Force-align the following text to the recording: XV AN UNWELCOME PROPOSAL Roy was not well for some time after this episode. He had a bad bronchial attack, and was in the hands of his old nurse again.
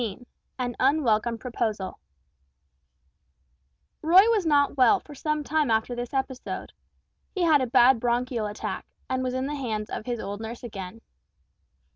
XV 0.01 0.25
AN 0.57 0.75
UNWELCOME 0.79 1.37
PROPOSAL 1.37 1.99
Roy 4.01 4.31
was 4.31 4.47
not 4.47 4.75
well 4.75 4.99
for 4.99 5.13
some 5.13 5.43
time 5.43 5.69
after 5.69 5.93
this 5.93 6.11
episode. 6.11 6.73
He 7.35 7.43
had 7.43 7.61
a 7.61 7.67
bad 7.67 7.99
bronchial 7.99 8.47
attack, 8.47 8.87
and 9.07 9.21
was 9.21 9.35
in 9.35 9.45
the 9.45 9.53
hands 9.53 9.91
of 9.91 10.07
his 10.07 10.19
old 10.19 10.41
nurse 10.41 10.63
again. 10.63 11.01